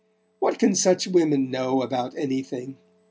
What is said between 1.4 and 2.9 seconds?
know about anything?"